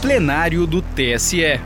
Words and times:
plenário 0.00 0.64
do 0.64 0.80
TSE. 0.80 1.60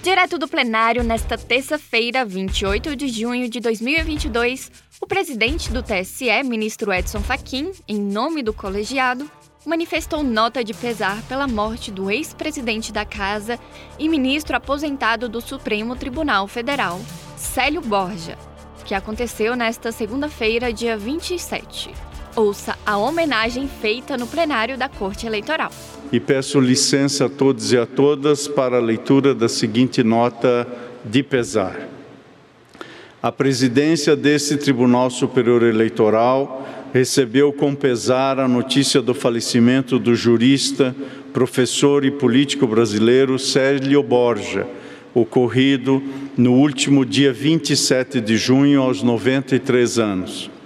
Direto 0.00 0.38
do 0.38 0.46
plenário, 0.46 1.02
nesta 1.02 1.36
terça-feira, 1.36 2.24
28 2.24 2.94
de 2.94 3.08
junho 3.08 3.48
de 3.48 3.58
2022, 3.58 4.70
o 5.00 5.06
presidente 5.08 5.72
do 5.72 5.82
TSE, 5.82 6.30
ministro 6.44 6.92
Edson 6.92 7.20
Fachin, 7.20 7.72
em 7.88 8.00
nome 8.00 8.44
do 8.44 8.52
colegiado, 8.52 9.28
manifestou 9.66 10.22
nota 10.22 10.62
de 10.62 10.72
pesar 10.72 11.20
pela 11.22 11.48
morte 11.48 11.90
do 11.90 12.08
ex-presidente 12.08 12.92
da 12.92 13.04
Casa 13.04 13.58
e 13.98 14.08
ministro 14.08 14.56
aposentado 14.56 15.28
do 15.28 15.40
Supremo 15.40 15.96
Tribunal 15.96 16.46
Federal, 16.46 17.00
Célio 17.36 17.80
Borja, 17.80 18.38
que 18.84 18.94
aconteceu 18.94 19.56
nesta 19.56 19.90
segunda-feira, 19.90 20.72
dia 20.72 20.96
27. 20.96 21.90
Ouça 22.38 22.78
a 22.86 22.96
homenagem 22.96 23.66
feita 23.66 24.16
no 24.16 24.24
plenário 24.24 24.78
da 24.78 24.88
Corte 24.88 25.26
Eleitoral. 25.26 25.72
E 26.12 26.20
peço 26.20 26.60
licença 26.60 27.26
a 27.26 27.28
todos 27.28 27.72
e 27.72 27.76
a 27.76 27.84
todas 27.84 28.46
para 28.46 28.76
a 28.76 28.80
leitura 28.80 29.34
da 29.34 29.48
seguinte 29.48 30.04
nota 30.04 30.64
de 31.04 31.20
pesar. 31.24 31.88
A 33.20 33.32
presidência 33.32 34.14
desse 34.14 34.56
Tribunal 34.56 35.10
Superior 35.10 35.64
Eleitoral 35.64 36.64
recebeu 36.94 37.52
com 37.52 37.74
pesar 37.74 38.38
a 38.38 38.46
notícia 38.46 39.02
do 39.02 39.14
falecimento 39.14 39.98
do 39.98 40.14
jurista, 40.14 40.94
professor 41.32 42.04
e 42.04 42.10
político 42.12 42.68
brasileiro 42.68 43.36
Célio 43.36 44.00
Borja, 44.00 44.64
ocorrido 45.12 46.00
no 46.36 46.52
último 46.52 47.04
dia 47.04 47.32
27 47.32 48.20
de 48.20 48.36
junho, 48.36 48.80
aos 48.80 49.02
93 49.02 49.98
anos. 49.98 50.57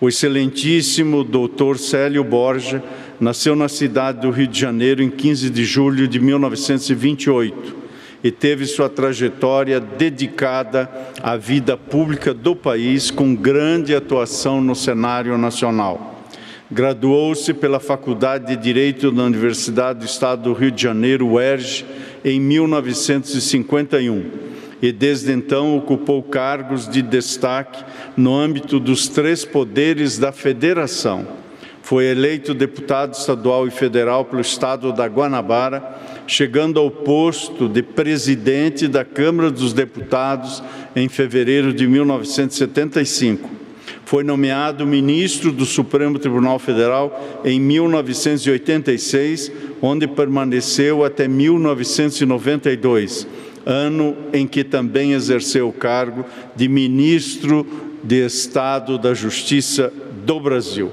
O 0.00 0.08
excelentíssimo 0.08 1.24
doutor 1.24 1.76
Célio 1.76 2.22
Borja 2.22 2.80
nasceu 3.18 3.56
na 3.56 3.68
cidade 3.68 4.20
do 4.20 4.30
Rio 4.30 4.46
de 4.46 4.60
Janeiro 4.60 5.02
em 5.02 5.10
15 5.10 5.50
de 5.50 5.64
julho 5.64 6.06
de 6.06 6.20
1928 6.20 7.76
e 8.22 8.30
teve 8.30 8.64
sua 8.64 8.88
trajetória 8.88 9.80
dedicada 9.80 10.88
à 11.20 11.36
vida 11.36 11.76
pública 11.76 12.32
do 12.32 12.54
país 12.54 13.10
com 13.10 13.34
grande 13.34 13.92
atuação 13.92 14.60
no 14.60 14.76
cenário 14.76 15.36
nacional. 15.36 16.24
Graduou-se 16.70 17.52
pela 17.52 17.80
Faculdade 17.80 18.54
de 18.54 18.62
Direito 18.62 19.10
da 19.10 19.24
Universidade 19.24 19.98
do 19.98 20.04
Estado 20.04 20.44
do 20.44 20.52
Rio 20.52 20.70
de 20.70 20.80
Janeiro, 20.80 21.26
UERJ, 21.26 21.84
em 22.24 22.38
1951 22.38 24.47
e 24.80 24.92
desde 24.92 25.32
então 25.32 25.76
ocupou 25.76 26.22
cargos 26.22 26.88
de 26.88 27.02
destaque 27.02 27.84
no 28.16 28.34
âmbito 28.34 28.78
dos 28.78 29.08
três 29.08 29.44
poderes 29.44 30.18
da 30.18 30.32
Federação. 30.32 31.26
Foi 31.82 32.04
eleito 32.04 32.52
deputado 32.52 33.14
estadual 33.14 33.66
e 33.66 33.70
federal 33.70 34.24
pelo 34.26 34.42
estado 34.42 34.92
da 34.92 35.06
Guanabara, 35.06 35.82
chegando 36.26 36.78
ao 36.78 36.90
posto 36.90 37.66
de 37.66 37.82
presidente 37.82 38.86
da 38.86 39.06
Câmara 39.06 39.50
dos 39.50 39.72
Deputados 39.72 40.62
em 40.94 41.08
fevereiro 41.08 41.72
de 41.72 41.86
1975. 41.86 43.48
Foi 44.04 44.22
nomeado 44.22 44.86
ministro 44.86 45.50
do 45.52 45.64
Supremo 45.64 46.18
Tribunal 46.18 46.58
Federal 46.58 47.40
em 47.44 47.58
1986, 47.60 49.52
onde 49.80 50.06
permaneceu 50.06 51.04
até 51.04 51.26
1992, 51.28 53.26
ano 53.68 54.16
em 54.32 54.46
que 54.46 54.64
também 54.64 55.12
exerceu 55.12 55.68
o 55.68 55.72
cargo 55.72 56.24
de 56.56 56.66
ministro 56.66 57.66
de 58.02 58.24
Estado 58.24 58.96
da 58.96 59.12
Justiça 59.12 59.92
do 60.24 60.40
Brasil. 60.40 60.90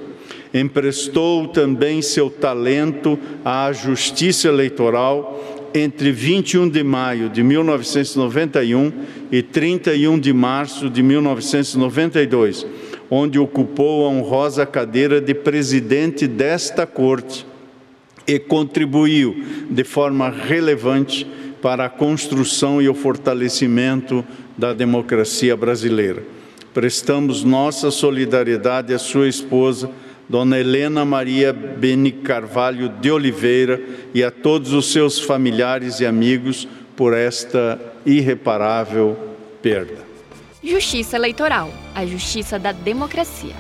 Emprestou 0.54 1.48
também 1.48 2.02
seu 2.02 2.30
talento 2.30 3.18
à 3.46 3.72
justiça 3.72 4.50
eleitoral 4.50 5.72
entre 5.74 6.12
21 6.12 6.70
de 6.70 6.84
maio 6.84 7.30
de 7.30 7.42
1991 7.44 8.92
e 9.32 9.42
31 9.42 10.20
de 10.20 10.34
março 10.34 10.90
de 10.90 11.02
1992, 11.02 12.66
onde 13.10 13.40
ocupou 13.40 14.06
a 14.06 14.10
honrosa 14.10 14.66
cadeira 14.66 15.22
de 15.22 15.34
presidente 15.34 16.28
desta 16.28 16.86
corte 16.86 17.46
e 18.28 18.40
contribuiu 18.40 19.44
de 19.70 19.84
forma 19.84 20.30
relevante 20.30 21.28
para 21.66 21.86
a 21.86 21.90
construção 21.90 22.80
e 22.80 22.88
o 22.88 22.94
fortalecimento 22.94 24.24
da 24.56 24.72
democracia 24.72 25.58
brasileira. 25.58 26.22
Prestamos 26.76 27.44
nossa 27.44 27.90
solidariedade 27.90 28.94
à 28.94 29.00
sua 29.00 29.28
esposa, 29.28 29.90
Dona 30.30 30.60
Helena 30.60 31.04
Maria 31.04 31.52
Beni 31.52 32.12
Carvalho 32.12 32.88
de 32.88 33.10
Oliveira 33.10 33.82
e 34.14 34.24
a 34.24 34.30
todos 34.30 34.74
os 34.74 34.92
seus 34.92 35.20
familiares 35.20 36.00
e 36.00 36.06
amigos 36.06 36.68
por 36.96 37.16
esta 37.16 37.82
irreparável 38.06 39.18
perda. 39.60 40.06
Justiça 40.64 41.16
Eleitoral 41.16 41.74
a 41.96 42.06
justiça 42.06 42.60
da 42.60 42.74
democracia. 42.74 43.56